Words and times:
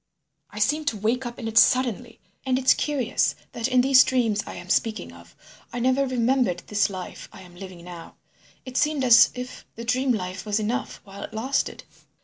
I 0.49 0.57
seemed 0.57 0.87
to 0.87 0.97
wake 0.97 1.27
up 1.27 1.37
in 1.37 1.47
it 1.47 1.59
suddenly. 1.59 2.19
And 2.43 2.57
it's 2.57 2.73
curious 2.73 3.35
that 3.51 3.67
in 3.67 3.81
these 3.81 4.03
dreams 4.03 4.41
I 4.47 4.55
am 4.55 4.67
speaking 4.67 5.11
of 5.13 5.35
I 5.71 5.77
never 5.77 6.07
remembered 6.07 6.63
this 6.65 6.89
life 6.89 7.29
I 7.31 7.43
am 7.43 7.53
living 7.55 7.83
now. 7.83 8.15
It 8.65 8.77
seemed 8.77 9.03
as 9.03 9.29
if 9.35 9.63
the 9.75 9.85
dream 9.85 10.11
life 10.11 10.43
was 10.43 10.59
enough 10.59 11.01
while 11.03 11.21
it 11.21 11.35
lasted. 11.35 11.83